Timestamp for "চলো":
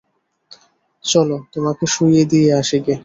1.03-1.35